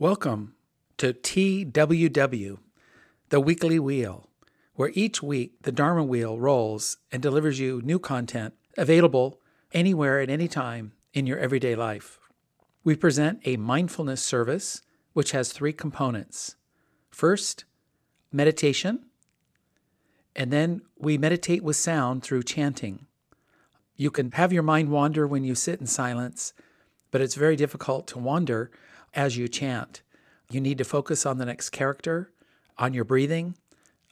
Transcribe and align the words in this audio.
Welcome 0.00 0.54
to 0.98 1.12
TWW, 1.12 2.58
the 3.30 3.40
weekly 3.40 3.80
wheel, 3.80 4.28
where 4.74 4.92
each 4.94 5.24
week 5.24 5.54
the 5.62 5.72
Dharma 5.72 6.04
wheel 6.04 6.38
rolls 6.38 6.98
and 7.10 7.20
delivers 7.20 7.58
you 7.58 7.82
new 7.82 7.98
content 7.98 8.54
available 8.76 9.40
anywhere 9.72 10.20
at 10.20 10.30
any 10.30 10.46
time 10.46 10.92
in 11.14 11.26
your 11.26 11.40
everyday 11.40 11.74
life. 11.74 12.20
We 12.84 12.94
present 12.94 13.40
a 13.44 13.56
mindfulness 13.56 14.22
service 14.22 14.82
which 15.14 15.32
has 15.32 15.52
three 15.52 15.72
components. 15.72 16.54
First, 17.10 17.64
meditation, 18.30 19.06
and 20.36 20.52
then 20.52 20.82
we 20.96 21.18
meditate 21.18 21.64
with 21.64 21.74
sound 21.74 22.22
through 22.22 22.44
chanting. 22.44 23.06
You 23.96 24.12
can 24.12 24.30
have 24.30 24.52
your 24.52 24.62
mind 24.62 24.90
wander 24.90 25.26
when 25.26 25.42
you 25.42 25.56
sit 25.56 25.80
in 25.80 25.88
silence, 25.88 26.52
but 27.10 27.20
it's 27.20 27.34
very 27.34 27.56
difficult 27.56 28.06
to 28.06 28.20
wander 28.20 28.70
as 29.18 29.36
you 29.36 29.48
chant. 29.48 30.02
You 30.48 30.60
need 30.60 30.78
to 30.78 30.84
focus 30.84 31.26
on 31.26 31.38
the 31.38 31.44
next 31.44 31.70
character, 31.70 32.30
on 32.78 32.94
your 32.94 33.04
breathing, 33.04 33.56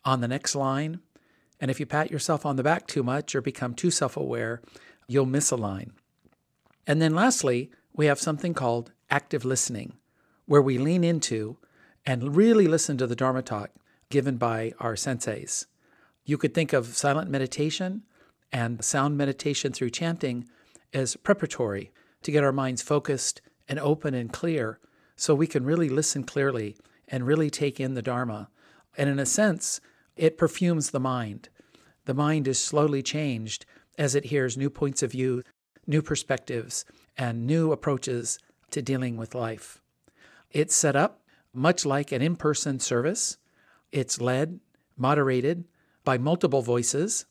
on 0.05 0.21
the 0.21 0.27
next 0.27 0.57
line. 0.57 0.99
And 1.61 1.71
if 1.71 1.79
you 1.79 1.87
pat 1.87 2.11
yourself 2.11 2.45
on 2.45 2.57
the 2.57 2.65
back 2.65 2.89
too 2.89 3.05
much 3.05 3.33
or 3.33 3.41
become 3.41 3.73
too 3.73 3.93
self 3.93 4.17
aware, 4.17 4.61
you'll 5.07 5.25
miss 5.25 5.53
a 5.53 5.57
line. 5.57 5.93
And 6.89 7.01
then 7.01 7.15
lastly, 7.15 7.71
we 7.95 8.07
have 8.07 8.19
something 8.19 8.53
called 8.53 8.91
active 9.09 9.45
listening, 9.45 9.93
where 10.45 10.61
we 10.61 10.77
lean 10.77 11.05
into 11.05 11.57
and 12.05 12.37
really 12.37 12.67
listen 12.67 12.99
to 12.99 13.07
the 13.07 13.17
Dharma 13.17 13.43
talk 13.43 13.71
given 14.11 14.37
by 14.37 14.73
our 14.81 14.95
senseis. 14.95 15.67
You 16.25 16.37
could 16.37 16.53
think 16.53 16.73
of 16.73 16.97
silent 16.97 17.31
meditation 17.31 18.03
and 18.51 18.85
sound 18.85 19.17
meditation 19.17 19.73
through 19.73 19.91
chanting 19.91 20.49
as 20.93 21.15
preparatory 21.15 21.93
to 22.23 22.33
get 22.33 22.43
our 22.43 22.53
minds 22.53 22.83
focused 22.83 23.41
and 23.69 23.79
open 23.79 24.13
and 24.13 24.33
clear 24.33 24.81
so 25.17 25.35
we 25.35 25.47
can 25.47 25.65
really 25.65 25.89
listen 25.89 26.25
clearly 26.25 26.77
and 27.09 27.27
really 27.27 27.51
take 27.51 27.81
in 27.81 27.95
the 27.95 28.03
Dharma. 28.03 28.49
And 28.97 29.09
in 29.09 29.19
a 29.19 29.27
sense, 29.27 29.81
it 30.17 30.39
perfumes 30.39 30.91
the 30.91 31.01
mind. 31.01 31.49
The 32.05 32.15
mind 32.15 32.47
is 32.47 32.63
slowly 32.63 33.03
changed 33.03 33.67
as 33.99 34.15
it 34.15 34.27
hears 34.27 34.57
new 34.57 34.71
points 34.71 35.03
of 35.03 35.13
view, 35.13 35.43
new 35.87 36.03
perspectives, 36.03 36.85
and 37.17 37.47
new 37.47 37.73
approaches 37.73 38.39
to 38.71 38.83
dealing 38.83 39.17
with 39.17 39.35
life. 39.35 39.81
It's 40.51 40.75
set 40.75 40.97
up 40.97 41.23
much 41.53 41.87
like 41.87 42.13
an 42.13 42.23
in 42.23 42.37
person 42.37 42.79
service. 42.79 43.39
It's 43.91 44.21
led, 44.21 44.61
moderated 44.97 45.65
by 46.05 46.19
multiple 46.19 46.63
voices. 46.63 47.25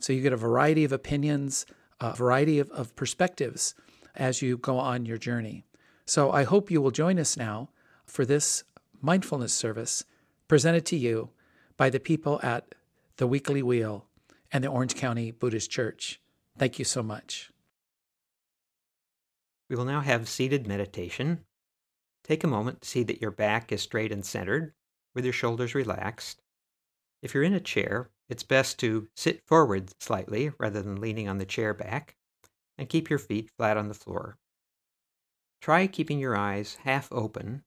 So 0.00 0.12
you 0.12 0.22
get 0.22 0.32
a 0.32 0.38
variety 0.38 0.84
of 0.84 0.92
opinions, 0.92 1.66
a 2.00 2.14
variety 2.14 2.58
of, 2.58 2.70
of 2.70 2.96
perspectives 2.96 3.74
as 4.14 4.40
you 4.40 4.56
go 4.56 4.78
on 4.78 5.04
your 5.04 5.18
journey. 5.18 5.64
So 6.06 6.30
I 6.30 6.44
hope 6.44 6.70
you 6.70 6.80
will 6.80 6.90
join 6.90 7.18
us 7.18 7.36
now 7.36 7.70
for 8.04 8.24
this 8.24 8.64
mindfulness 9.02 9.52
service 9.52 10.04
presented 10.48 10.86
to 10.86 10.96
you 10.96 11.30
by 11.76 11.90
the 11.90 12.00
people 12.00 12.40
at 12.42 12.74
the 13.16 13.26
Weekly 13.26 13.62
Wheel 13.62 14.06
and 14.52 14.62
the 14.62 14.68
Orange 14.68 14.94
County 14.94 15.30
Buddhist 15.30 15.70
Church. 15.70 16.20
Thank 16.56 16.78
you 16.78 16.84
so 16.84 17.02
much. 17.02 17.50
We 19.68 19.74
will 19.74 19.84
now 19.84 20.00
have 20.00 20.28
seated 20.28 20.66
meditation. 20.66 21.44
Take 22.22 22.44
a 22.44 22.48
moment 22.48 22.82
to 22.82 22.88
see 22.88 23.02
that 23.02 23.20
your 23.20 23.32
back 23.32 23.72
is 23.72 23.82
straight 23.82 24.12
and 24.12 24.24
centered, 24.24 24.72
with 25.14 25.24
your 25.24 25.32
shoulders 25.32 25.74
relaxed. 25.74 26.40
If 27.22 27.34
you're 27.34 27.42
in 27.42 27.54
a 27.54 27.60
chair, 27.60 28.10
it's 28.28 28.42
best 28.44 28.78
to 28.80 29.08
sit 29.16 29.42
forward 29.46 29.90
slightly 30.00 30.52
rather 30.58 30.82
than 30.82 31.00
leaning 31.00 31.28
on 31.28 31.38
the 31.38 31.44
chair 31.44 31.74
back, 31.74 32.16
and 32.78 32.88
keep 32.88 33.10
your 33.10 33.18
feet 33.18 33.50
flat 33.56 33.76
on 33.76 33.88
the 33.88 33.94
floor. 33.94 34.38
Try 35.60 35.86
keeping 35.86 36.18
your 36.18 36.36
eyes 36.36 36.76
half 36.82 37.10
open, 37.12 37.64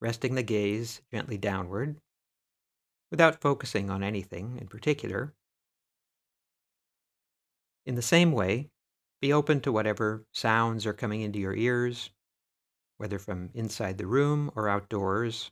resting 0.00 0.34
the 0.34 0.42
gaze 0.42 1.00
gently 1.12 1.38
downward, 1.38 2.00
without 3.10 3.40
focusing 3.40 3.90
on 3.90 4.02
anything 4.02 4.58
in 4.58 4.68
particular. 4.68 5.34
In 7.84 7.94
the 7.94 8.02
same 8.02 8.32
way, 8.32 8.70
be 9.20 9.32
open 9.32 9.60
to 9.62 9.72
whatever 9.72 10.26
sounds 10.32 10.86
are 10.86 10.92
coming 10.92 11.20
into 11.20 11.38
your 11.38 11.54
ears, 11.54 12.10
whether 12.96 13.18
from 13.18 13.50
inside 13.54 13.98
the 13.98 14.06
room 14.06 14.50
or 14.54 14.68
outdoors. 14.68 15.50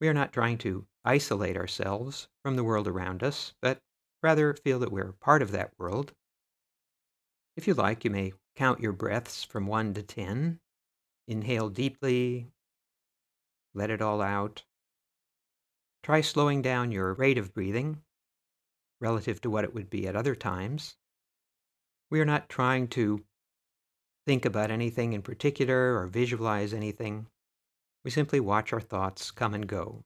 We 0.00 0.08
are 0.08 0.14
not 0.14 0.32
trying 0.32 0.58
to 0.58 0.86
isolate 1.04 1.56
ourselves 1.56 2.28
from 2.42 2.56
the 2.56 2.64
world 2.64 2.88
around 2.88 3.22
us, 3.22 3.54
but 3.60 3.80
rather 4.22 4.54
feel 4.54 4.78
that 4.78 4.92
we're 4.92 5.12
part 5.12 5.42
of 5.42 5.50
that 5.52 5.72
world. 5.78 6.12
If 7.56 7.66
you 7.66 7.74
like, 7.74 8.04
you 8.04 8.10
may 8.10 8.32
count 8.56 8.80
your 8.80 8.92
breaths 8.92 9.44
from 9.44 9.66
1 9.66 9.94
to 9.94 10.02
10. 10.02 10.60
Inhale 11.26 11.70
deeply, 11.70 12.50
let 13.74 13.90
it 13.90 14.02
all 14.02 14.20
out. 14.20 14.64
Try 16.02 16.20
slowing 16.20 16.62
down 16.62 16.92
your 16.92 17.14
rate 17.14 17.38
of 17.38 17.54
breathing 17.54 18.02
relative 19.00 19.40
to 19.40 19.50
what 19.50 19.64
it 19.64 19.74
would 19.74 19.90
be 19.90 20.06
at 20.06 20.16
other 20.16 20.34
times. 20.34 20.96
We 22.10 22.20
are 22.20 22.26
not 22.26 22.48
trying 22.48 22.88
to 22.88 23.24
think 24.26 24.44
about 24.44 24.70
anything 24.70 25.12
in 25.12 25.22
particular 25.22 25.98
or 25.98 26.06
visualize 26.06 26.72
anything. 26.72 27.26
We 28.04 28.10
simply 28.10 28.40
watch 28.40 28.72
our 28.72 28.80
thoughts 28.80 29.30
come 29.30 29.54
and 29.54 29.66
go. 29.66 30.04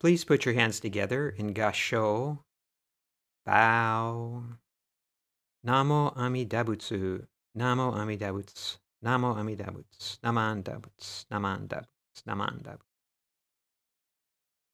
Please 0.00 0.24
put 0.24 0.46
your 0.46 0.54
hands 0.54 0.80
together 0.80 1.28
in 1.28 1.52
Gasho. 1.52 2.38
Bow. 3.44 4.44
Namo 5.66 6.16
Amidabutsu. 6.16 7.26
Namo 7.56 7.94
Amidabutsu. 7.94 8.78
Namo 9.04 9.36
Amidabutsu. 9.36 10.18
Naman 10.24 10.62
Dabutsu. 10.62 11.26
Naman 11.30 11.68
Dabutsu. 11.68 12.24
Naman 12.26 12.62
Dabutsu. 12.62 12.84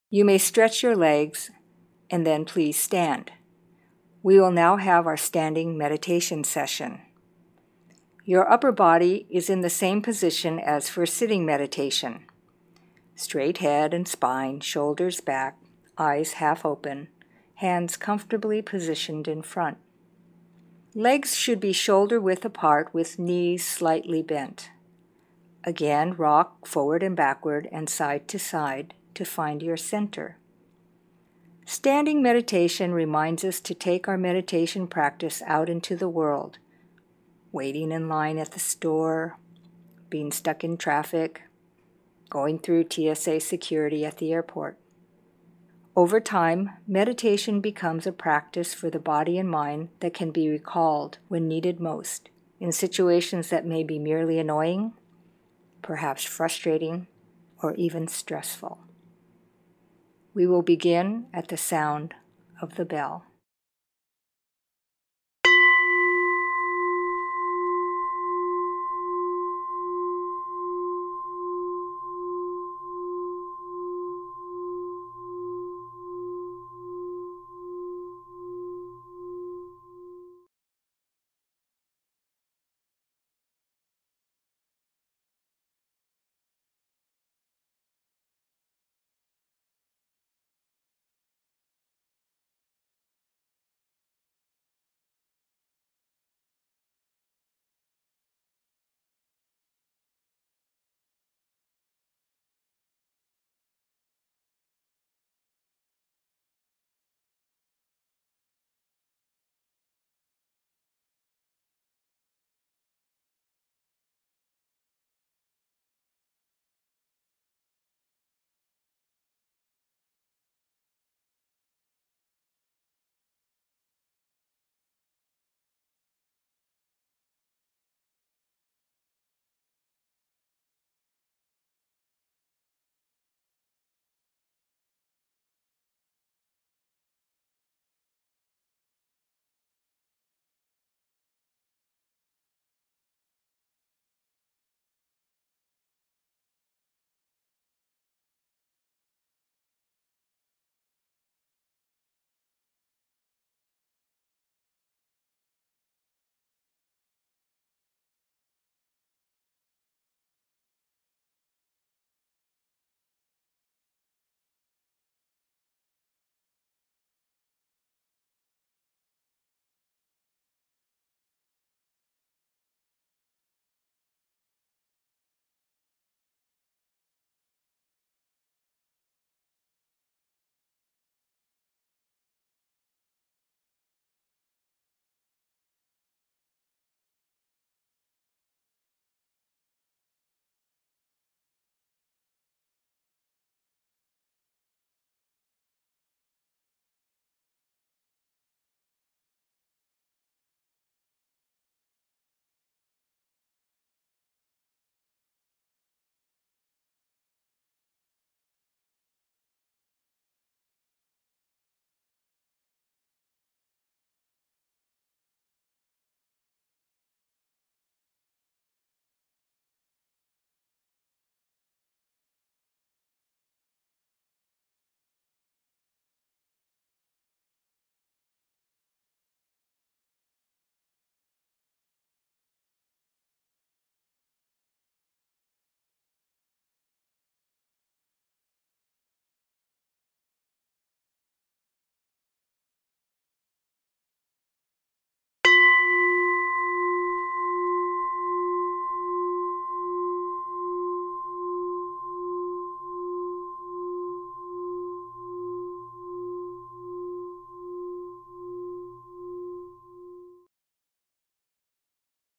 You 0.09 0.23
may 0.23 0.37
stretch 0.37 0.81
your 0.81 0.95
legs 0.95 1.51
and 2.09 2.25
then 2.25 2.45
please 2.45 2.77
stand. 2.77 3.31
We 4.23 4.39
will 4.39 4.51
now 4.51 4.77
have 4.77 5.05
our 5.05 5.17
standing 5.17 5.77
meditation 5.77 6.45
session. 6.45 7.01
Your 8.23 8.49
upper 8.49 8.71
body 8.71 9.27
is 9.29 9.49
in 9.49 9.59
the 9.59 9.69
same 9.69 10.01
position 10.01 10.59
as 10.59 10.87
for 10.89 11.05
sitting 11.05 11.45
meditation. 11.45 12.25
Straight 13.17 13.57
head 13.57 13.95
and 13.95 14.07
spine, 14.07 14.59
shoulders 14.59 15.21
back, 15.21 15.57
eyes 15.97 16.33
half 16.33 16.63
open, 16.63 17.07
hands 17.55 17.97
comfortably 17.97 18.61
positioned 18.61 19.27
in 19.27 19.41
front. 19.41 19.77
Legs 20.93 21.35
should 21.35 21.59
be 21.59 21.73
shoulder 21.73 22.21
width 22.21 22.45
apart 22.45 22.93
with 22.93 23.17
knees 23.17 23.65
slightly 23.65 24.21
bent. 24.21 24.69
Again, 25.63 26.13
rock 26.13 26.67
forward 26.67 27.01
and 27.01 27.15
backward 27.15 27.67
and 27.71 27.89
side 27.89 28.27
to 28.27 28.37
side 28.37 28.93
to 29.15 29.25
find 29.25 29.63
your 29.63 29.77
center. 29.77 30.37
Standing 31.65 32.21
meditation 32.21 32.93
reminds 32.93 33.43
us 33.43 33.59
to 33.61 33.73
take 33.73 34.07
our 34.07 34.17
meditation 34.17 34.85
practice 34.85 35.41
out 35.47 35.69
into 35.69 35.95
the 35.95 36.07
world, 36.07 36.59
waiting 37.51 37.91
in 37.91 38.07
line 38.07 38.37
at 38.37 38.51
the 38.51 38.59
store, 38.59 39.37
being 40.07 40.31
stuck 40.31 40.63
in 40.63 40.77
traffic, 40.77 41.41
going 42.29 42.59
through 42.59 42.87
TSA 42.89 43.39
security 43.39 44.05
at 44.05 44.17
the 44.17 44.31
airport. 44.31 44.77
Over 45.95 46.19
time, 46.19 46.69
meditation 46.85 47.59
becomes 47.59 48.05
a 48.05 48.11
practice 48.11 48.73
for 48.73 48.89
the 48.89 48.99
body 48.99 49.37
and 49.39 49.49
mind 49.49 49.89
that 49.99 50.13
can 50.13 50.31
be 50.31 50.47
recalled 50.47 51.17
when 51.27 51.47
needed 51.47 51.79
most, 51.79 52.29
in 52.59 52.71
situations 52.71 53.49
that 53.49 53.65
may 53.65 53.83
be 53.83 53.97
merely 53.97 54.37
annoying, 54.37 54.93
perhaps 55.81 56.23
frustrating, 56.23 57.07
or 57.63 57.73
even 57.75 58.07
stressful. 58.07 58.79
We 60.35 60.45
will 60.45 60.61
begin 60.61 61.25
at 61.33 61.47
the 61.47 61.57
sound 61.57 62.13
of 62.61 62.75
the 62.75 62.85
bell. 62.85 63.25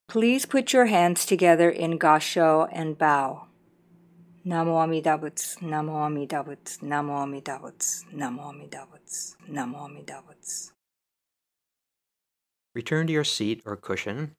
Please 0.09 0.47
put 0.47 0.73
your 0.73 0.87
hands 0.87 1.23
together 1.23 1.69
in 1.69 1.99
gasho 1.99 2.67
and 2.71 2.97
bow. 2.97 3.45
Namo 4.43 4.81
Amidabutsu, 4.83 5.59
Namo 5.59 6.01
Amidabutsu, 6.01 6.79
Namo 6.79 7.19
Amidabutsu, 7.21 8.05
Namo 8.15 8.51
Amidabutsu, 8.51 9.35
Namo 9.51 9.87
Amidabutsu. 9.87 10.71
Return 12.73 13.05
to 13.05 13.13
your 13.13 13.23
seat 13.23 13.61
or 13.67 13.75
cushion. 13.77 14.35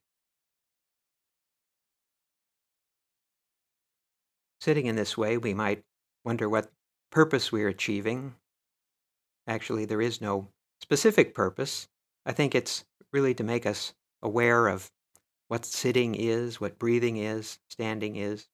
Sitting 4.60 4.86
in 4.86 4.96
this 4.96 5.16
way, 5.16 5.38
we 5.38 5.54
might 5.54 5.84
wonder 6.24 6.48
what 6.48 6.72
purpose 7.12 7.52
we're 7.52 7.68
achieving. 7.68 8.34
Actually, 9.46 9.84
there 9.84 10.02
is 10.02 10.20
no 10.20 10.48
specific 10.82 11.32
purpose. 11.32 11.86
I 12.26 12.32
think 12.32 12.56
it's 12.56 12.84
really 13.12 13.34
to 13.34 13.44
make 13.44 13.66
us 13.66 13.94
aware 14.20 14.66
of 14.66 14.90
what 15.50 15.64
sitting 15.64 16.14
is, 16.14 16.60
what 16.60 16.78
breathing 16.78 17.16
is, 17.16 17.58
standing 17.68 18.14
is. 18.14 18.46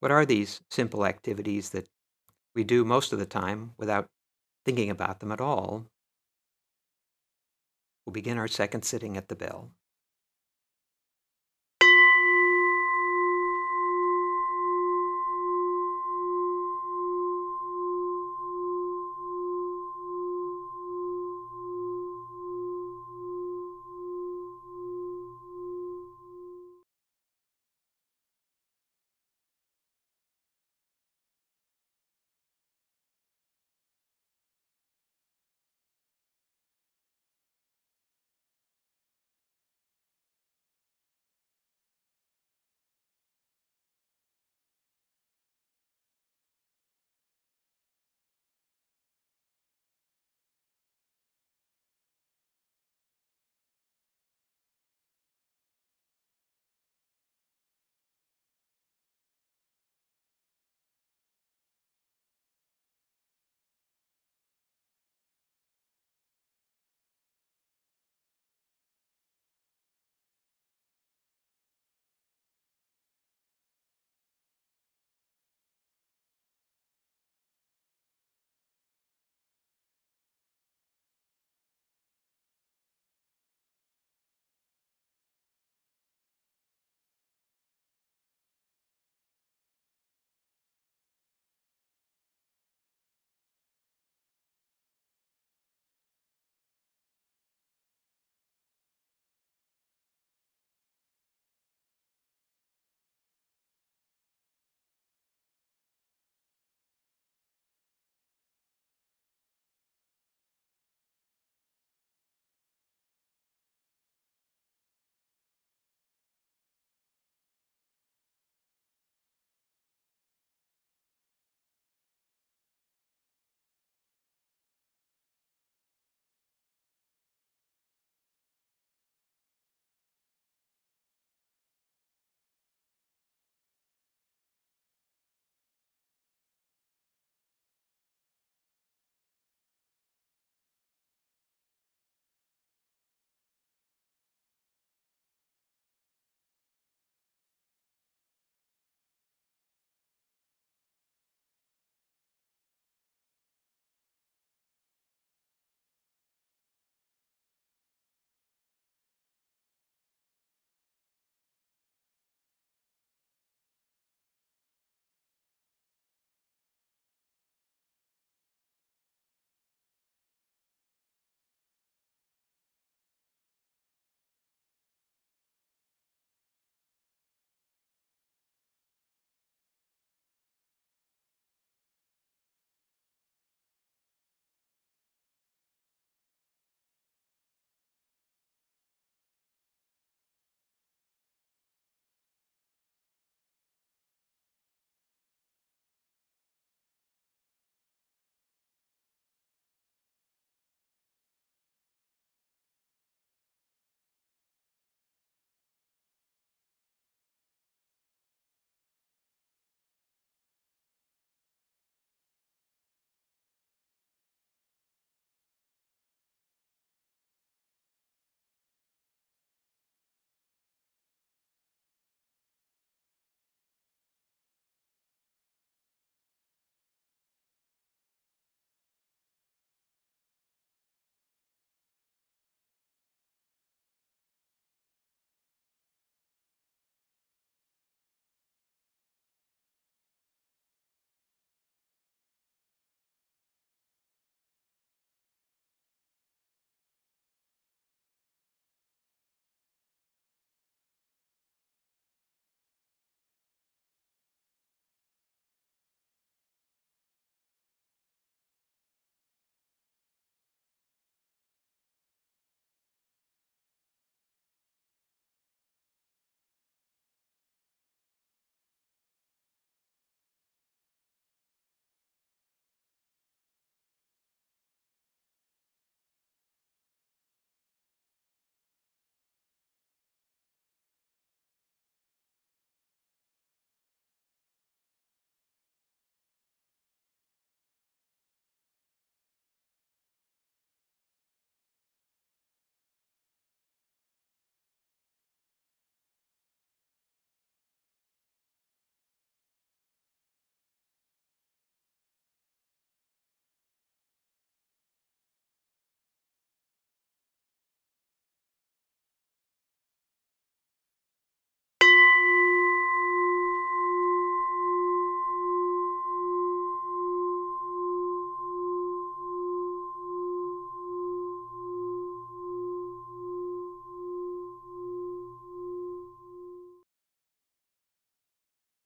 What 0.00 0.10
are 0.10 0.26
these 0.26 0.60
simple 0.68 1.06
activities 1.06 1.70
that 1.70 1.88
we 2.56 2.64
do 2.64 2.84
most 2.84 3.12
of 3.12 3.20
the 3.20 3.24
time 3.24 3.74
without 3.78 4.08
thinking 4.64 4.90
about 4.90 5.20
them 5.20 5.30
at 5.30 5.40
all? 5.40 5.86
We'll 8.04 8.14
begin 8.14 8.36
our 8.36 8.48
second 8.48 8.82
sitting 8.82 9.16
at 9.16 9.28
the 9.28 9.36
bell. 9.36 9.70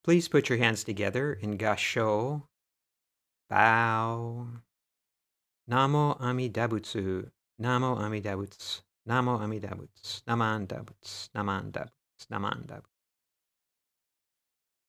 Please 0.04 0.26
put 0.26 0.48
your 0.48 0.58
hands 0.58 0.82
together 0.82 1.32
in 1.32 1.56
Gasho. 1.56 2.42
Bow. 3.48 4.48
Namo 5.70 6.18
Amidabutsu. 6.20 7.30
Namo 7.60 7.98
Amidabutsu. 7.98 8.80
Namo 9.08 9.40
Amidabutsu. 9.40 10.22
Naman 10.24 10.66
Butsu. 10.66 11.28
Naman 11.36 11.70
Butsu. 11.70 12.26
Naman 12.32 12.66
Dabutsu. 12.66 12.82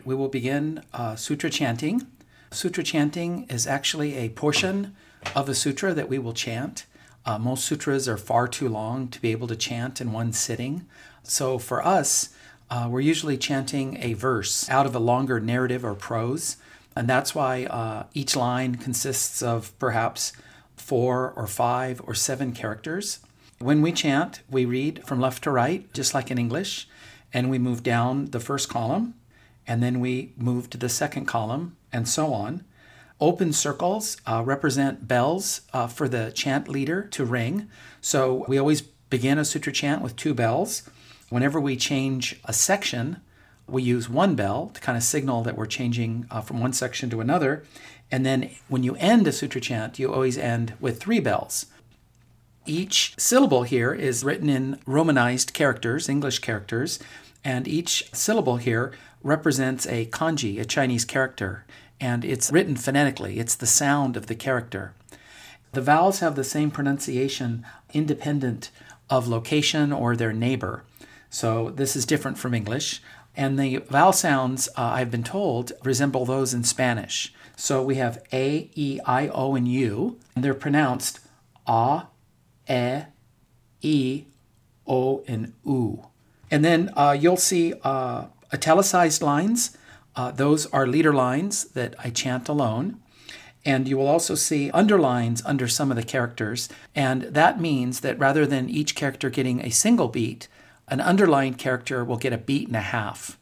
We 0.04 0.16
will 0.16 0.30
begin 0.30 0.84
uh, 0.94 1.16
sutra 1.16 1.50
chanting. 1.52 2.08
Sutra 2.52 2.84
chanting 2.84 3.46
is 3.50 3.68
actually 3.68 4.16
a 4.16 4.30
portion 4.30 4.96
of 5.36 5.48
a 5.48 5.56
sutra 5.56 5.94
that 5.94 6.10
we 6.10 6.18
will 6.18 6.34
chant. 6.34 6.86
Uh, 7.26 7.38
most 7.38 7.66
sutras 7.66 8.08
are 8.08 8.18
far 8.18 8.48
too 8.48 8.68
long 8.68 9.08
to 9.08 9.22
be 9.22 9.32
able 9.32 9.48
to 9.48 9.56
chant 9.56 10.02
in 10.02 10.12
one 10.12 10.34
sitting. 10.34 10.86
So 11.24 11.58
for 11.58 11.86
us, 11.86 12.30
uh, 12.70 12.88
we're 12.90 13.02
usually 13.02 13.38
chanting 13.38 13.98
a 14.02 14.14
verse 14.14 14.70
out 14.70 14.86
of 14.86 14.96
a 14.96 15.00
longer 15.00 15.40
narrative 15.40 15.86
or 15.86 15.94
prose. 15.94 16.58
And 16.96 17.08
that's 17.08 17.34
why 17.34 17.66
uh, 17.66 18.06
each 18.14 18.36
line 18.36 18.76
consists 18.76 19.42
of 19.42 19.78
perhaps 19.80 20.34
four 20.76 21.34
or 21.36 21.48
five 21.48 22.02
or 22.06 22.14
seven 22.14 22.52
characters. 22.52 23.20
When 23.60 23.82
we 23.82 23.92
chant, 23.92 24.42
we 24.50 24.66
read 24.66 25.06
from 25.06 25.20
left 25.20 25.44
to 25.44 25.52
right, 25.52 25.92
just 25.94 26.14
like 26.14 26.30
in 26.30 26.38
English, 26.38 26.88
and 27.34 27.50
we 27.50 27.58
move 27.58 27.82
down 27.82 28.26
the 28.26 28.40
first 28.40 28.70
column, 28.70 29.16
and 29.66 29.82
then 29.82 30.00
we 30.00 30.34
move 30.38 30.70
to 30.72 30.78
the 30.78 30.90
second 30.90 31.26
column, 31.26 31.78
and 31.92 32.08
so 32.08 32.34
on. 32.34 32.64
Open 33.22 33.54
circles 33.54 34.18
uh, 34.28 34.44
represent 34.46 35.08
bells 35.08 35.62
uh, 35.72 35.88
for 35.88 36.10
the 36.10 36.32
chant 36.32 36.68
leader 36.68 37.04
to 37.04 37.24
ring. 37.24 37.70
So 38.02 38.44
we 38.48 38.58
always 38.58 38.82
begin 38.82 39.38
a 39.38 39.46
sutra 39.46 39.72
chant 39.72 40.02
with 40.02 40.16
two 40.16 40.34
bells. 40.34 40.90
Whenever 41.34 41.60
we 41.60 41.76
change 41.76 42.40
a 42.46 42.54
section, 42.54 43.18
we 43.66 43.82
use 43.82 44.08
one 44.08 44.36
bell 44.36 44.70
to 44.72 44.80
kind 44.80 44.96
of 44.96 45.04
signal 45.04 45.42
that 45.42 45.58
we're 45.58 45.66
changing 45.66 46.28
uh, 46.30 46.42
from 46.42 46.60
one 46.60 46.74
section 46.74 47.10
to 47.10 47.22
another. 47.22 47.64
And 48.12 48.24
then 48.24 48.52
when 48.68 48.84
you 48.84 48.96
end 48.98 49.26
a 49.26 49.32
sutra 49.32 49.60
chant, 49.60 49.98
you 49.98 50.14
always 50.14 50.38
end 50.38 50.76
with 50.80 51.02
three 51.02 51.20
bells. 51.20 51.66
Each 52.68 53.16
syllable 53.18 53.64
here 53.64 53.96
is 53.96 54.24
written 54.24 54.48
in 54.48 54.80
Romanized 54.86 55.56
characters, 55.56 56.08
English 56.08 56.38
characters, 56.38 57.00
and 57.44 57.68
each 57.68 58.14
syllable 58.14 58.58
here 58.58 58.94
represents 59.24 59.88
a 59.88 60.06
kanji, 60.06 60.60
a 60.60 60.66
Chinese 60.66 61.04
character, 61.04 61.66
and 62.00 62.24
it's 62.24 62.52
written 62.52 62.76
phonetically. 62.76 63.40
It's 63.40 63.56
the 63.56 63.66
sound 63.66 64.16
of 64.16 64.28
the 64.28 64.36
character. 64.36 64.94
The 65.72 65.82
vowels 65.82 66.20
have 66.20 66.36
the 66.36 66.44
same 66.44 66.70
pronunciation 66.70 67.66
independent 67.92 68.70
of 69.10 69.28
location 69.28 69.92
or 69.92 70.16
their 70.16 70.32
neighbor. 70.32 70.84
So 71.34 71.72
this 71.72 71.96
is 71.96 72.06
different 72.06 72.38
from 72.38 72.54
English. 72.54 73.02
And 73.36 73.58
the 73.58 73.78
vowel 73.78 74.14
sounds, 74.14 74.70
uh, 74.78 74.84
I've 74.84 75.10
been 75.10 75.24
told, 75.24 75.72
resemble 75.84 76.26
those 76.26 76.54
in 76.54 76.64
Spanish. 76.64 77.34
So 77.56 77.82
we 77.82 77.96
have 77.96 78.24
A, 78.32 78.70
E, 78.76 79.00
I, 79.04 79.30
O, 79.30 79.56
and 79.56 79.68
U, 79.68 80.20
and 80.36 80.44
they're 80.44 80.54
pronounced 80.54 81.22
A, 81.68 82.04
E, 82.70 83.04
E, 83.82 84.26
O, 84.86 85.24
and 85.28 85.54
U. 85.66 86.06
And 86.52 86.64
then 86.64 86.92
uh, 86.96 87.18
you'll 87.20 87.38
see 87.38 87.74
uh, 87.84 88.26
italicized 88.54 89.24
lines. 89.24 89.76
Uh, 90.16 90.30
those 90.30 90.68
are 90.68 90.86
leader 90.86 91.14
lines 91.14 91.66
that 91.70 91.96
I 91.98 92.12
chant 92.12 92.48
alone. 92.48 93.00
And 93.66 93.88
you 93.88 93.98
will 93.98 94.08
also 94.08 94.36
see 94.36 94.70
underlines 94.70 95.42
under 95.46 95.68
some 95.68 95.90
of 95.90 95.98
the 95.98 96.04
characters. 96.04 96.70
And 96.94 97.24
that 97.24 97.60
means 97.60 98.02
that 98.02 98.20
rather 98.20 98.46
than 98.46 98.70
each 98.70 98.94
character 98.94 99.32
getting 99.32 99.62
a 99.62 99.72
single 99.72 100.10
beat, 100.10 100.48
an 100.88 101.02
underlying 101.02 101.54
character 101.54 102.04
will 102.04 102.18
get 102.18 102.34
a 102.34 102.38
beat 102.38 102.68
and 102.68 102.76
a 102.76 102.82
half. 102.82 103.38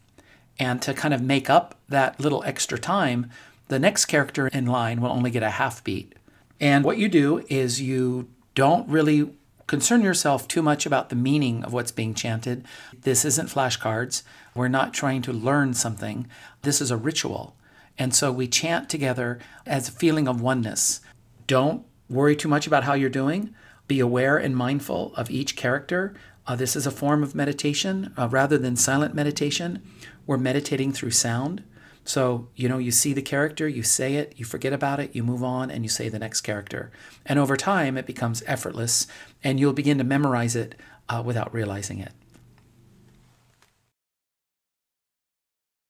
And 0.58 0.80
to 0.82 0.94
kind 0.94 1.14
of 1.14 1.22
make 1.22 1.50
up 1.50 1.76
that 1.88 2.20
little 2.20 2.44
extra 2.44 2.78
time, 2.78 3.30
the 3.68 3.78
next 3.78 4.06
character 4.06 4.48
in 4.48 4.66
line 4.66 5.00
will 5.00 5.10
only 5.10 5.30
get 5.30 5.42
a 5.42 5.50
half 5.50 5.82
beat. 5.82 6.14
And 6.60 6.84
what 6.84 6.98
you 6.98 7.08
do 7.08 7.44
is 7.48 7.80
you 7.80 8.28
don't 8.54 8.88
really 8.88 9.30
concern 9.66 10.02
yourself 10.02 10.46
too 10.46 10.62
much 10.62 10.84
about 10.84 11.08
the 11.08 11.16
meaning 11.16 11.64
of 11.64 11.72
what's 11.72 11.90
being 11.90 12.14
chanted. 12.14 12.64
This 13.02 13.24
isn't 13.24 13.48
flashcards. 13.48 14.22
We're 14.54 14.68
not 14.68 14.92
trying 14.92 15.22
to 15.22 15.32
learn 15.32 15.74
something. 15.74 16.28
This 16.62 16.80
is 16.80 16.90
a 16.90 16.96
ritual. 16.96 17.56
And 17.98 18.14
so 18.14 18.30
we 18.30 18.46
chant 18.46 18.88
together 18.88 19.38
as 19.66 19.88
a 19.88 19.92
feeling 19.92 20.28
of 20.28 20.40
oneness. 20.40 21.00
Don't 21.46 21.84
worry 22.08 22.36
too 22.36 22.48
much 22.48 22.66
about 22.66 22.84
how 22.84 22.94
you're 22.94 23.08
doing. 23.08 23.54
Be 23.88 24.00
aware 24.00 24.36
and 24.36 24.56
mindful 24.56 25.14
of 25.16 25.30
each 25.30 25.56
character. 25.56 26.14
Uh, 26.46 26.56
this 26.56 26.74
is 26.74 26.86
a 26.86 26.90
form 26.90 27.22
of 27.22 27.34
meditation 27.34 28.12
uh, 28.18 28.28
rather 28.28 28.58
than 28.58 28.76
silent 28.76 29.14
meditation. 29.14 29.82
We're 30.26 30.38
meditating 30.38 30.92
through 30.92 31.12
sound. 31.12 31.62
So, 32.04 32.48
you 32.56 32.68
know, 32.68 32.78
you 32.78 32.90
see 32.90 33.12
the 33.12 33.22
character, 33.22 33.68
you 33.68 33.84
say 33.84 34.16
it, 34.16 34.34
you 34.36 34.44
forget 34.44 34.72
about 34.72 34.98
it, 34.98 35.14
you 35.14 35.22
move 35.22 35.44
on, 35.44 35.70
and 35.70 35.84
you 35.84 35.88
say 35.88 36.08
the 36.08 36.18
next 36.18 36.40
character. 36.40 36.90
And 37.24 37.38
over 37.38 37.56
time, 37.56 37.96
it 37.96 38.06
becomes 38.06 38.42
effortless, 38.46 39.06
and 39.44 39.60
you'll 39.60 39.72
begin 39.72 39.98
to 39.98 40.04
memorize 40.04 40.56
it 40.56 40.74
uh, 41.08 41.22
without 41.24 41.54
realizing 41.54 42.00
it. 42.00 42.12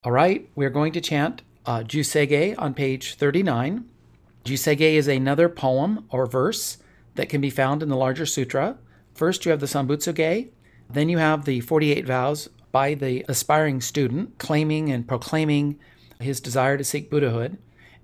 All 0.03 0.11
right, 0.11 0.47
we're 0.53 0.69
going 0.69 0.93
to 0.93 1.01
chant 1.01 1.41
uh, 1.65 1.79
Jusege 1.79 2.53
on 2.57 2.73
page 2.73 3.15
39. 3.15 3.89
Jusege 4.45 4.81
is 4.93 5.07
another 5.07 5.49
poem 5.49 6.05
or 6.09 6.25
verse 6.25 6.77
that 7.15 7.29
can 7.29 7.41
be 7.41 7.49
found 7.49 7.81
in 7.81 7.89
the 7.89 7.95
larger 7.95 8.25
sutra. 8.25 8.77
First, 9.13 9.45
you 9.45 9.51
have 9.51 9.59
the 9.59 9.67
Sambutsuge, 9.67 10.49
then 10.89 11.09
you 11.09 11.17
have 11.17 11.45
the 11.45 11.61
48 11.61 12.05
vows 12.05 12.49
by 12.71 12.93
the 12.93 13.25
aspiring 13.27 13.81
student 13.81 14.37
claiming 14.39 14.91
and 14.91 15.07
proclaiming 15.07 15.79
his 16.19 16.41
desire 16.41 16.77
to 16.77 16.83
seek 16.83 17.09
Buddhahood. 17.09 17.57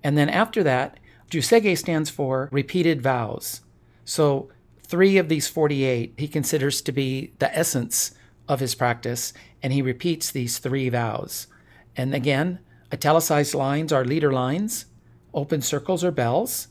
And 0.04 0.18
then 0.18 0.30
after 0.30 0.64
that, 0.64 1.00
Jusege 1.30 1.78
stands 1.78 2.10
for 2.10 2.50
repeated 2.52 3.02
vows. 3.02 3.62
So 4.06 4.50
three 4.84 5.18
of 5.18 5.30
these 5.30 5.48
48 5.48 6.14
he 6.18 6.28
considers 6.28 6.82
to 6.82 6.92
be 6.92 7.34
the 7.40 7.56
essence 7.56 8.12
of 8.48 8.60
his 8.60 8.74
practice, 8.76 9.34
and 9.62 9.72
he 9.72 9.82
repeats 9.82 10.32
these 10.32 10.58
three 10.58 10.90
vows. 10.90 11.48
And 11.96 12.16
again, 12.16 12.60
italicized 12.92 13.54
lines 13.54 13.94
are 13.94 14.04
leader 14.04 14.34
lines, 14.34 14.86
open 15.34 15.62
circles 15.62 16.04
are 16.04 16.12
bells, 16.12 16.68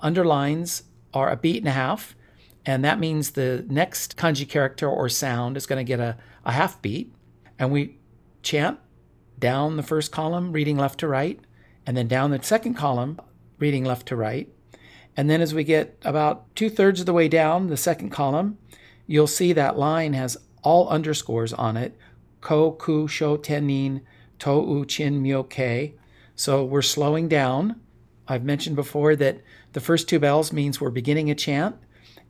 underlines 0.00 0.82
are 1.14 1.30
a 1.30 1.36
beat 1.36 1.58
and 1.58 1.68
a 1.68 1.72
half, 1.72 2.16
and 2.64 2.84
that 2.84 3.00
means 3.00 3.30
the 3.30 3.64
next 3.68 4.16
kanji 4.16 4.48
character 4.48 4.88
or 4.88 5.08
sound 5.08 5.56
is 5.56 5.66
going 5.66 5.84
to 5.84 5.88
get 5.88 6.00
a, 6.00 6.16
a 6.44 6.52
half 6.52 6.80
beat. 6.80 7.12
And 7.58 7.70
we 7.72 7.98
chant 8.42 8.78
down 9.38 9.76
the 9.76 9.82
first 9.82 10.12
column, 10.12 10.52
reading 10.52 10.76
left 10.76 11.00
to 11.00 11.08
right, 11.08 11.40
and 11.86 11.96
then 11.96 12.06
down 12.08 12.30
the 12.30 12.42
second 12.42 12.74
column, 12.74 13.20
reading 13.58 13.84
left 13.84 14.06
to 14.08 14.16
right. 14.16 14.48
And 15.16 15.28
then 15.28 15.40
as 15.40 15.52
we 15.52 15.64
get 15.64 15.98
about 16.04 16.54
two 16.54 16.70
thirds 16.70 17.00
of 17.00 17.06
the 17.06 17.12
way 17.12 17.28
down 17.28 17.66
the 17.66 17.76
second 17.76 18.10
column, 18.10 18.58
you'll 19.06 19.26
see 19.26 19.52
that 19.52 19.78
line 19.78 20.14
has 20.14 20.36
all 20.62 20.88
underscores 20.88 21.52
on 21.52 21.76
it 21.76 21.96
ko, 22.40 22.72
ku, 22.72 23.06
sho, 23.08 23.36
tenin, 23.36 24.02
to, 24.40 24.50
u, 24.50 24.84
chin, 24.84 25.22
myo, 25.22 25.42
ke. 25.44 25.94
So 26.34 26.64
we're 26.64 26.82
slowing 26.82 27.28
down. 27.28 27.80
I've 28.26 28.44
mentioned 28.44 28.76
before 28.76 29.14
that 29.16 29.40
the 29.72 29.80
first 29.80 30.08
two 30.08 30.18
bells 30.18 30.52
means 30.52 30.80
we're 30.80 30.90
beginning 30.90 31.30
a 31.30 31.34
chant, 31.34 31.76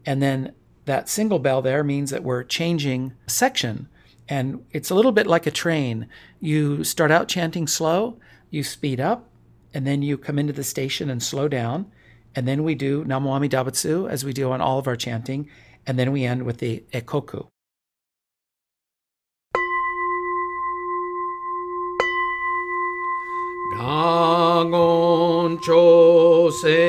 and 0.05 0.23
then 0.23 0.53
that 0.85 1.09
single 1.09 1.39
bell 1.39 1.63
there 1.63 1.85
means 1.85 2.11
that 2.11 2.25
we're 2.25 2.43
changing 2.45 3.13
section. 3.27 3.89
And 4.29 4.65
it's 4.73 4.91
a 4.91 4.95
little 4.95 5.13
bit 5.13 5.27
like 5.27 5.47
a 5.47 5.51
train. 5.51 6.09
You 6.41 6.85
start 6.85 7.11
out 7.11 7.29
chanting 7.29 7.67
slow, 7.67 8.19
you 8.51 8.63
speed 8.65 9.01
up, 9.01 9.29
and 9.75 9.87
then 9.87 10.03
you 10.03 10.19
come 10.19 10.39
into 10.39 10.53
the 10.53 10.65
station 10.65 11.09
and 11.11 11.23
slow 11.23 11.49
down. 11.49 11.91
And 12.35 12.49
then 12.49 12.65
we 12.65 12.75
do 12.75 13.05
Namo 13.05 13.39
Amidabutsu 13.39 14.11
as 14.11 14.25
we 14.25 14.33
do 14.33 14.51
on 14.53 14.61
all 14.61 14.79
of 14.79 14.89
our 14.89 14.97
chanting. 14.97 15.49
And 15.87 15.99
then 15.99 16.13
we 16.13 16.25
end 16.25 16.45
with 16.45 16.59
the 16.59 16.85
Ekoku. 16.93 17.49
Nagon 23.75 25.59
Chosengan 25.59 26.83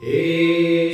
Hey. 0.00 0.85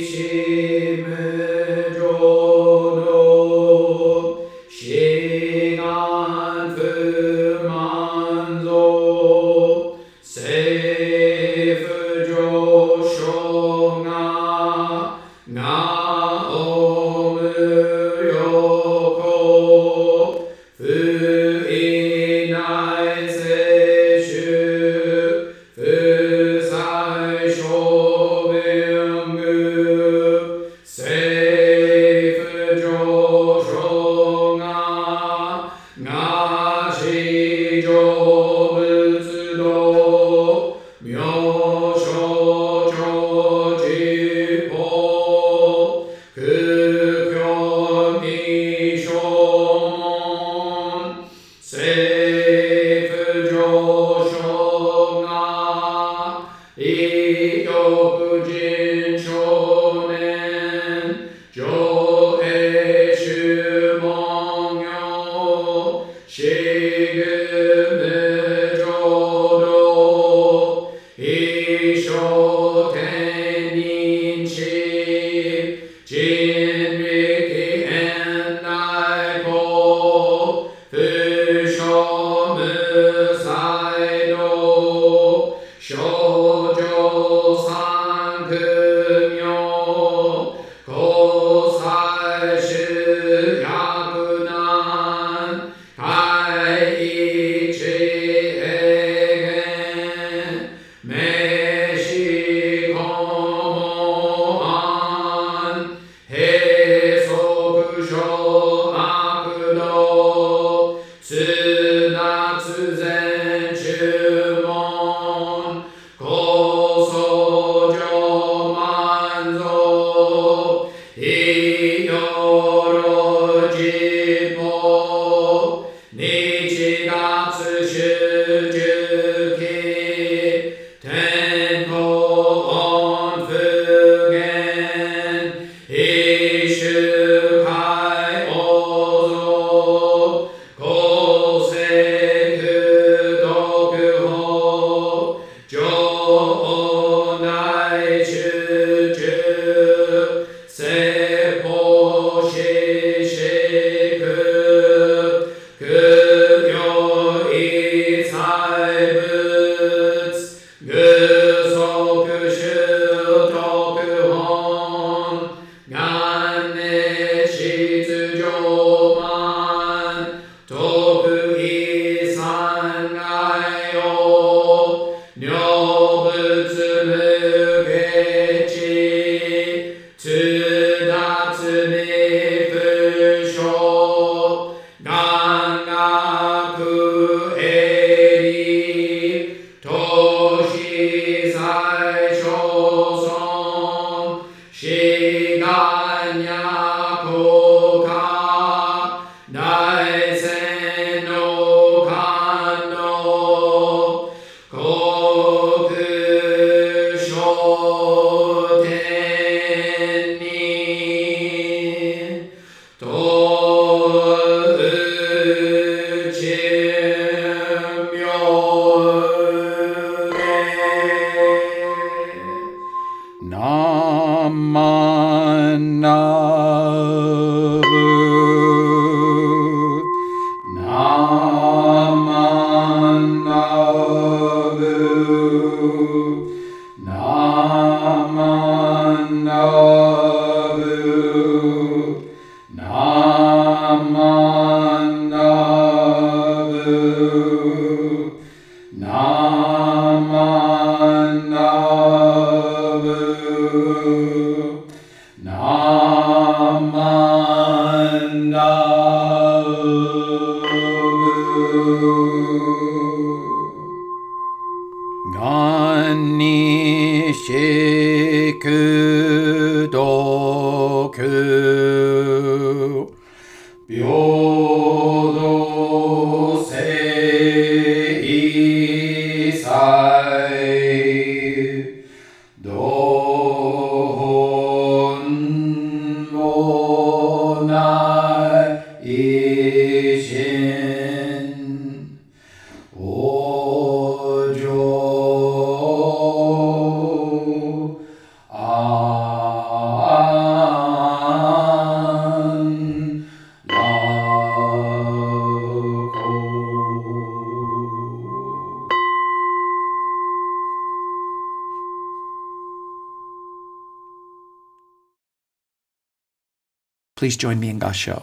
Please 317.23 317.37
join 317.37 317.57
me 317.57 317.69
in 317.69 317.79
Gasho. 317.79 318.21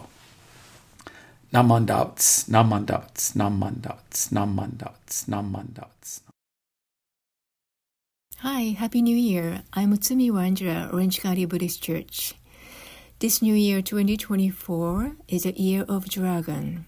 Namandats, 1.54 2.50
namandats, 2.50 3.32
namandats, 3.32 4.28
namandats, 4.28 5.24
namandats. 5.24 6.20
Hi, 8.40 8.76
Happy 8.76 9.00
New 9.00 9.16
Year. 9.16 9.62
I'm 9.72 9.94
Mutsumi 9.94 10.30
Wondra, 10.30 10.92
Orange 10.92 11.22
County 11.22 11.46
Buddhist 11.46 11.82
Church. 11.82 12.34
This 13.20 13.40
new 13.40 13.54
year, 13.54 13.80
2024, 13.80 15.12
is 15.28 15.46
a 15.46 15.58
year 15.58 15.86
of 15.88 16.04
dragon. 16.04 16.84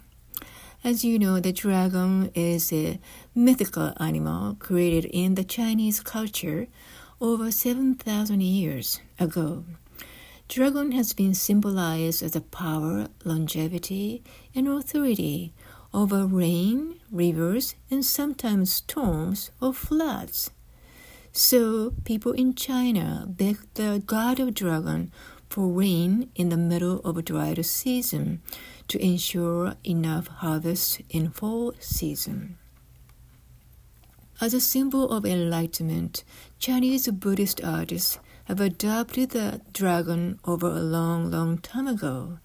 As 0.84 1.06
you 1.06 1.18
know, 1.18 1.40
the 1.40 1.54
dragon 1.54 2.30
is 2.34 2.70
a 2.74 3.00
mythical 3.34 3.94
animal 3.98 4.56
created 4.56 5.06
in 5.06 5.34
the 5.34 5.44
Chinese 5.44 6.00
culture 6.00 6.66
over 7.22 7.50
7,000 7.50 8.42
years 8.42 9.00
ago. 9.18 9.64
Dragon 10.52 10.92
has 10.92 11.14
been 11.14 11.32
symbolized 11.32 12.22
as 12.22 12.36
a 12.36 12.42
power, 12.42 13.08
longevity, 13.24 14.22
and 14.54 14.68
authority 14.68 15.54
over 15.94 16.26
rain, 16.26 17.00
rivers, 17.10 17.74
and 17.90 18.04
sometimes 18.04 18.70
storms 18.70 19.50
or 19.62 19.72
floods. 19.72 20.50
So 21.32 21.94
people 22.04 22.32
in 22.32 22.52
China 22.54 23.24
beg 23.26 23.60
the 23.76 24.02
god 24.04 24.40
of 24.40 24.52
dragon 24.52 25.10
for 25.48 25.68
rain 25.68 26.30
in 26.34 26.50
the 26.50 26.58
middle 26.58 26.98
of 26.98 27.16
a 27.16 27.22
dry 27.22 27.54
season 27.54 28.42
to 28.88 29.02
ensure 29.02 29.76
enough 29.84 30.26
harvest 30.26 31.00
in 31.08 31.30
fall 31.30 31.72
season. 31.80 32.58
As 34.38 34.52
a 34.52 34.60
symbol 34.60 35.08
of 35.12 35.24
enlightenment, 35.24 36.24
Chinese 36.58 37.08
Buddhist 37.08 37.64
artists 37.64 38.18
have 38.46 38.60
adopted 38.60 39.30
the 39.30 39.60
dragon 39.72 40.38
over 40.44 40.66
a 40.66 40.80
long, 40.80 41.30
long 41.30 41.58
time 41.58 41.86
ago. 41.86 42.38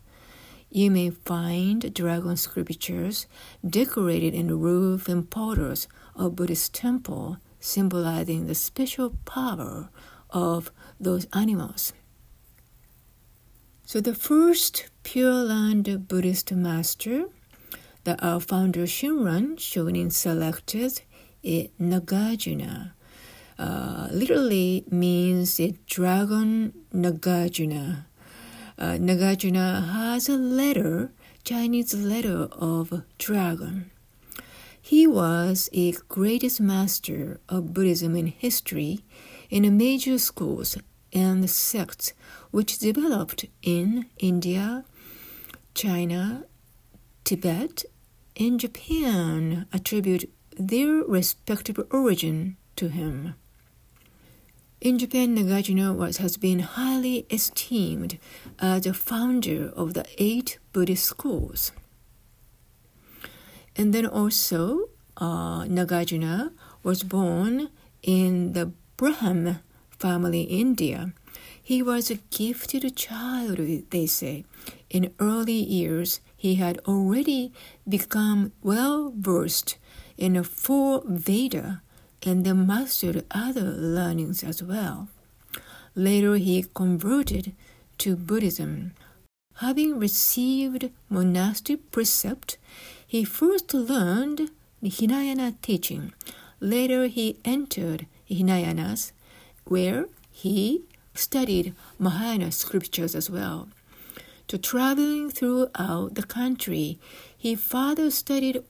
You 0.69 0.91
may 0.91 1.09
find 1.09 1.93
dragon 1.93 2.35
sculptures 2.37 3.25
decorated 3.67 4.33
in 4.33 4.47
the 4.47 4.55
roof 4.55 5.07
and 5.07 5.29
portals 5.29 5.87
of 6.15 6.35
Buddhist 6.35 6.73
temple, 6.73 7.37
symbolizing 7.59 8.47
the 8.47 8.55
special 8.55 9.11
power 9.25 9.89
of 10.29 10.71
those 10.99 11.25
animals. 11.33 11.93
So 13.85 14.01
the 14.01 14.13
first 14.13 14.89
Pure 15.03 15.45
Land 15.45 16.07
Buddhist 16.09 16.51
master, 16.51 17.25
the 18.03 18.21
our 18.21 18.41
founder 18.41 18.83
Shinran, 18.83 19.55
Shonin 19.55 20.11
selected, 20.11 21.01
is 21.41 21.69
Nagarjuna. 21.79 22.91
Uh, 23.57 24.07
literally 24.11 24.83
means 24.89 25.59
a 25.59 25.73
dragon 25.87 26.73
Nagarjuna. 26.93 28.05
Uh, 28.77 28.97
Nagarjuna 28.99 29.93
has 29.93 30.29
a 30.29 30.37
letter, 30.37 31.11
Chinese 31.43 31.95
letter 31.95 32.47
of 32.51 33.03
dragon. 33.17 33.89
He 34.79 35.07
was 35.07 35.69
a 35.73 35.93
greatest 36.07 36.61
master 36.61 37.39
of 37.49 37.73
Buddhism 37.73 38.15
in 38.15 38.27
history 38.27 39.03
in 39.49 39.75
major 39.75 40.17
schools 40.19 40.77
and 41.11 41.49
sects 41.49 42.13
which 42.51 42.77
developed 42.77 43.45
in 43.63 44.05
India, 44.19 44.85
China, 45.73 46.45
Tibet, 47.23 47.85
and 48.39 48.59
Japan 48.59 49.65
attribute 49.73 50.29
their 50.57 51.03
respective 51.03 51.79
origin 51.91 52.57
to 52.75 52.89
him. 52.89 53.33
In 54.79 54.99
Japan, 54.99 55.35
Nagarjuna 55.35 55.95
was, 55.95 56.17
has 56.17 56.37
been 56.37 56.59
highly 56.59 57.25
esteemed 57.31 58.19
as 58.59 58.83
the 58.83 58.93
founder 58.93 59.69
of 59.75 59.95
the 59.95 60.05
eight 60.19 60.59
Buddhist 60.71 61.03
schools. 61.03 61.71
And 63.75 63.91
then 63.91 64.05
also, 64.05 64.89
uh, 65.17 65.63
Nagarjuna 65.63 66.51
was 66.83 67.01
born 67.01 67.69
in 68.03 68.53
the 68.53 68.71
Brahman 68.97 69.61
family 69.89 70.43
in 70.43 70.59
India. 70.59 71.13
He 71.61 71.81
was 71.81 72.11
a 72.11 72.19
gifted 72.29 72.95
child, 72.95 73.57
they 73.89 74.05
say. 74.05 74.45
In 74.91 75.11
early 75.19 75.53
years, 75.53 76.21
he 76.35 76.55
had 76.55 76.77
already 76.87 77.51
become 77.89 78.53
well 78.61 79.11
versed 79.17 79.77
in 80.17 80.33
the 80.33 80.43
four 80.43 81.01
Veda 81.03 81.81
and 82.25 82.45
then 82.45 82.67
mastered 82.67 83.25
other 83.31 83.61
learnings 83.61 84.43
as 84.43 84.61
well. 84.61 85.07
Later, 85.95 86.35
he 86.35 86.65
converted 86.73 87.53
to 87.99 88.15
Buddhism. 88.15 88.93
Having 89.55 89.97
received 89.97 90.91
monastic 91.09 91.89
precept, 91.91 92.57
he 93.07 93.23
first 93.23 93.73
learned 93.73 94.51
the 94.81 94.89
Hinayana 94.89 95.55
teaching. 95.61 96.13
Later, 96.59 97.07
he 97.07 97.37
entered 97.43 98.05
Himalayas 98.25 99.13
where 99.65 100.05
he 100.31 100.83
studied 101.15 101.73
Mahayana 101.97 102.51
scriptures 102.51 103.15
as 103.15 103.29
well. 103.29 103.69
To 104.47 104.57
traveling 104.57 105.29
throughout 105.29 106.15
the 106.15 106.23
country, 106.23 106.99
he 107.37 107.55
further 107.55 108.11
studied 108.11 108.63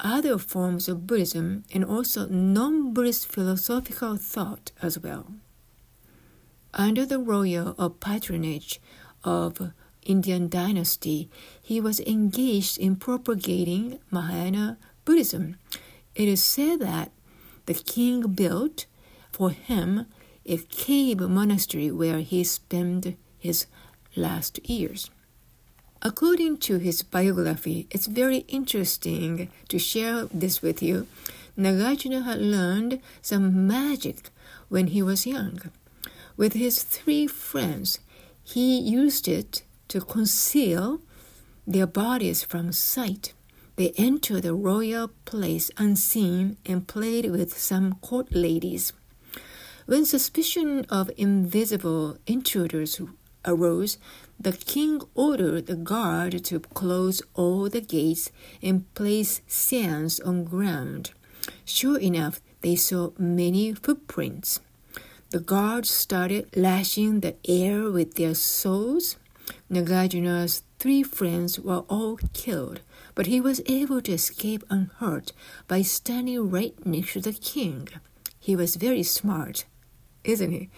other 0.00 0.38
forms 0.38 0.88
of 0.88 1.06
Buddhism 1.06 1.64
and 1.72 1.84
also 1.84 2.26
non 2.26 2.92
Buddhist 2.92 3.26
philosophical 3.26 4.16
thought 4.16 4.72
as 4.82 4.98
well. 4.98 5.32
Under 6.74 7.04
the 7.04 7.18
royal 7.18 7.74
patronage 7.90 8.80
of 9.24 9.72
Indian 10.02 10.48
dynasty, 10.48 11.28
he 11.60 11.80
was 11.80 12.00
engaged 12.00 12.78
in 12.78 12.96
propagating 12.96 13.98
Mahayana 14.10 14.78
Buddhism. 15.04 15.56
It 16.14 16.28
is 16.28 16.42
said 16.42 16.80
that 16.80 17.10
the 17.66 17.74
king 17.74 18.22
built 18.32 18.86
for 19.32 19.50
him 19.50 20.06
a 20.46 20.56
cave 20.58 21.20
monastery 21.20 21.90
where 21.90 22.20
he 22.20 22.42
spent 22.44 23.16
his 23.38 23.66
last 24.16 24.58
years. 24.68 25.10
According 26.00 26.58
to 26.58 26.78
his 26.78 27.02
biography, 27.02 27.88
it's 27.90 28.06
very 28.06 28.44
interesting 28.46 29.50
to 29.68 29.78
share 29.80 30.26
this 30.26 30.62
with 30.62 30.80
you. 30.80 31.08
Nagarjuna 31.58 32.24
had 32.24 32.38
learned 32.40 33.00
some 33.20 33.66
magic 33.66 34.30
when 34.68 34.88
he 34.88 35.02
was 35.02 35.26
young. 35.26 35.60
With 36.36 36.52
his 36.52 36.84
three 36.84 37.26
friends, 37.26 37.98
he 38.44 38.78
used 38.78 39.26
it 39.26 39.64
to 39.88 40.00
conceal 40.00 41.00
their 41.66 41.86
bodies 41.86 42.44
from 42.44 42.70
sight. 42.70 43.34
They 43.74 43.92
entered 43.96 44.44
the 44.44 44.54
royal 44.54 45.08
place 45.24 45.70
unseen 45.78 46.58
and 46.64 46.86
played 46.86 47.28
with 47.30 47.58
some 47.58 47.94
court 47.94 48.32
ladies. 48.32 48.92
When 49.86 50.04
suspicion 50.04 50.86
of 50.88 51.10
invisible 51.16 52.18
intruders 52.26 53.00
arose, 53.48 53.98
the 54.38 54.52
king 54.52 55.00
ordered 55.14 55.66
the 55.66 55.76
guard 55.76 56.44
to 56.44 56.60
close 56.60 57.22
all 57.34 57.68
the 57.68 57.80
gates 57.80 58.30
and 58.62 58.92
place 58.94 59.40
sands 59.46 60.20
on 60.20 60.44
ground. 60.44 61.12
Sure 61.64 61.98
enough, 61.98 62.40
they 62.60 62.76
saw 62.76 63.10
many 63.18 63.72
footprints. 63.72 64.60
The 65.30 65.40
guards 65.40 65.90
started 65.90 66.56
lashing 66.56 67.20
the 67.20 67.36
air 67.46 67.90
with 67.90 68.14
their 68.14 68.34
swords. 68.34 69.16
Nagarjuna's 69.70 70.62
three 70.78 71.02
friends 71.02 71.58
were 71.58 71.84
all 71.88 72.18
killed, 72.32 72.80
but 73.14 73.26
he 73.26 73.40
was 73.40 73.60
able 73.66 74.00
to 74.02 74.12
escape 74.12 74.62
unhurt 74.70 75.32
by 75.66 75.82
standing 75.82 76.50
right 76.50 76.74
next 76.86 77.14
to 77.14 77.20
the 77.20 77.32
king. 77.32 77.88
He 78.38 78.54
was 78.54 78.76
very 78.76 79.02
smart 79.02 79.64
isn't 80.28 80.50
he? 80.50 80.68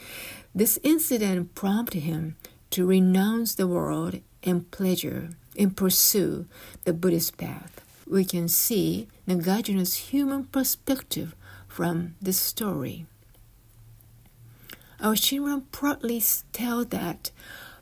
This 0.55 0.79
incident 0.83 1.55
prompted 1.55 2.03
him 2.03 2.37
to 2.71 2.87
renounce 2.87 3.55
the 3.55 3.67
world 3.67 4.21
and 4.43 4.71
pleasure 4.71 5.31
and 5.59 5.77
pursue 5.77 6.47
the 6.85 6.93
Buddhist 6.93 7.37
path. 7.37 7.81
We 8.07 8.25
can 8.25 8.49
see 8.49 9.09
Nagarjuna's 9.29 10.11
human 10.11 10.45
perspective 10.45 11.35
from 11.69 12.15
this 12.21 12.39
story. 12.39 13.07
Our 15.01 15.15
Shinran 15.15 15.65
proudly 15.73 16.23
tells 16.53 16.89
that 16.89 17.31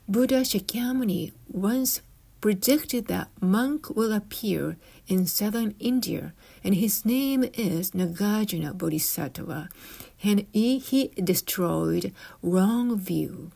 Buddha 0.07 0.41
Shakyamuni 0.41 1.33
once 1.47 2.01
predicted 2.41 3.07
that 3.07 3.27
monk 3.41 3.89
will 3.89 4.13
appear 4.13 4.77
in 5.07 5.25
southern 5.25 5.75
India, 5.79 6.33
and 6.63 6.75
his 6.75 7.05
name 7.05 7.43
is 7.53 7.91
Nagarjuna 7.91 8.77
Bodhisattva 8.77 9.69
and 10.23 10.45
he 10.53 11.11
destroyed 11.23 12.13
wrong 12.41 12.97
view. 12.97 13.51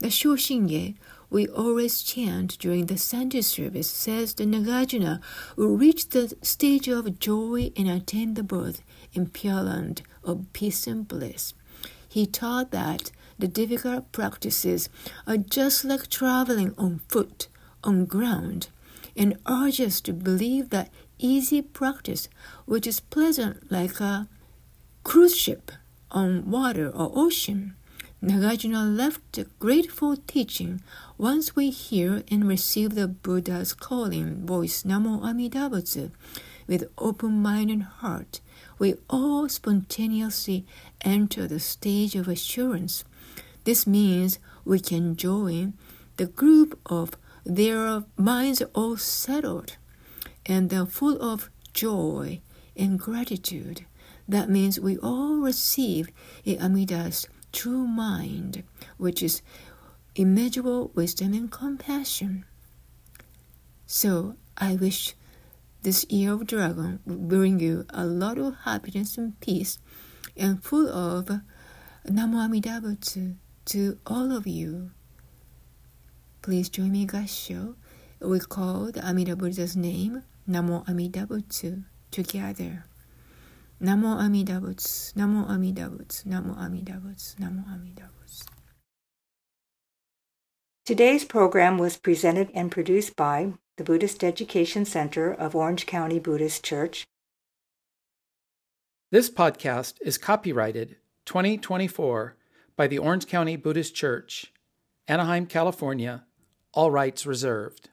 The 0.00 0.08
Shoshinge 0.08 0.96
we 1.28 1.46
always 1.46 2.02
chant 2.02 2.56
during 2.58 2.86
the 2.86 2.96
Sunday 2.96 3.42
service 3.42 3.90
says 3.90 4.32
the 4.32 4.46
Nagarjuna 4.46 5.20
will 5.56 5.76
reach 5.76 6.08
the 6.08 6.34
stage 6.40 6.88
of 6.88 7.18
joy 7.18 7.70
and 7.76 7.86
attain 7.86 8.32
the 8.32 8.42
birth 8.42 8.80
in 9.12 9.28
Pure 9.28 9.62
Land 9.64 10.00
of 10.24 10.50
peace 10.54 10.86
and 10.86 11.06
bliss. 11.06 11.52
He 12.08 12.24
taught 12.24 12.70
that 12.70 13.12
the 13.38 13.46
difficult 13.46 14.10
practices 14.10 14.88
are 15.26 15.36
just 15.36 15.84
like 15.84 16.08
traveling 16.08 16.74
on 16.78 17.02
foot, 17.08 17.48
on 17.84 18.06
ground, 18.06 18.70
and 19.14 19.36
urged 19.46 19.82
us 19.82 20.00
to 20.00 20.14
believe 20.14 20.70
that 20.70 20.90
easy 21.18 21.60
practice, 21.60 22.30
which 22.64 22.86
is 22.86 23.00
pleasant 23.00 23.70
like 23.70 24.00
a 24.00 24.28
cruise 25.04 25.36
ship 25.36 25.70
on 26.10 26.50
water 26.50 26.88
or 26.88 27.12
ocean. 27.14 27.76
Nagarjuna 28.22 28.84
left 28.94 29.38
a 29.38 29.44
grateful 29.58 30.14
teaching 30.14 30.82
once 31.16 31.56
we 31.56 31.70
hear 31.70 32.22
and 32.30 32.46
receive 32.46 32.94
the 32.94 33.08
Buddha's 33.08 33.72
calling 33.72 34.44
voice 34.46 34.82
Namo 34.82 35.24
Amida 35.24 35.70
Butsu 35.70 36.10
with 36.66 36.90
open 36.98 37.40
mind 37.40 37.70
and 37.70 37.82
heart. 37.82 38.42
We 38.78 38.96
all 39.08 39.48
spontaneously 39.48 40.66
enter 41.00 41.46
the 41.46 41.58
stage 41.58 42.14
of 42.14 42.28
assurance. 42.28 43.04
This 43.64 43.86
means 43.86 44.38
we 44.66 44.80
can 44.80 45.16
join 45.16 45.72
the 46.18 46.26
group 46.26 46.78
of 46.84 47.16
their 47.46 48.04
minds 48.18 48.60
all 48.74 48.98
settled 48.98 49.78
and 50.44 50.68
they're 50.68 50.84
full 50.84 51.18
of 51.22 51.48
joy 51.72 52.42
and 52.76 52.98
gratitude. 52.98 53.86
That 54.28 54.50
means 54.50 54.78
we 54.78 54.98
all 54.98 55.36
receive 55.36 56.10
Amida's 56.46 57.26
true 57.52 57.86
mind, 57.86 58.62
which 58.96 59.22
is 59.22 59.42
immeasurable 60.14 60.90
wisdom 60.94 61.32
and 61.34 61.50
compassion. 61.50 62.44
So 63.86 64.36
I 64.56 64.74
wish 64.76 65.14
this 65.82 66.04
year 66.08 66.32
of 66.34 66.46
dragon 66.46 67.00
will 67.06 67.16
bring 67.16 67.58
you 67.60 67.86
a 67.90 68.04
lot 68.04 68.38
of 68.38 68.54
happiness 68.64 69.16
and 69.16 69.38
peace 69.40 69.78
and 70.36 70.62
full 70.62 70.88
of 70.88 71.28
Namo 72.06 72.44
Amida 72.44 72.80
Butsu 72.82 73.36
to 73.66 73.98
all 74.06 74.32
of 74.36 74.46
you. 74.46 74.90
Please 76.42 76.68
join 76.68 76.92
me 76.92 77.06
Gassho. 77.06 77.74
We 78.20 78.40
call 78.40 78.92
the 78.92 79.06
Amida 79.06 79.36
Buddha's 79.36 79.76
name 79.76 80.22
Namo 80.48 80.88
Amida 80.88 81.26
Butsu 81.26 81.84
together. 82.10 82.84
Namo 83.82 84.20
Amida 84.20 84.60
Butsu, 84.60 85.14
Namo 85.14 85.48
Amida 85.48 85.88
Butsu, 85.88 86.26
Namo 86.26 86.54
Amida 86.58 87.00
Butsu, 87.02 87.36
Namo 87.36 87.66
Amida 87.66 88.10
Butsu. 88.20 88.46
Today's 90.84 91.24
program 91.24 91.78
was 91.78 91.96
presented 91.96 92.50
and 92.54 92.70
produced 92.70 93.16
by 93.16 93.54
the 93.78 93.84
Buddhist 93.84 94.22
Education 94.22 94.84
Center 94.84 95.32
of 95.32 95.56
Orange 95.56 95.86
County 95.86 96.18
Buddhist 96.18 96.62
Church. 96.62 97.06
This 99.10 99.30
podcast 99.30 99.94
is 100.02 100.18
copyrighted 100.18 100.96
2024 101.24 102.36
by 102.76 102.86
the 102.86 102.98
Orange 102.98 103.26
County 103.26 103.56
Buddhist 103.56 103.94
Church, 103.94 104.52
Anaheim, 105.08 105.46
California, 105.46 106.24
all 106.74 106.90
rights 106.90 107.24
reserved. 107.24 107.90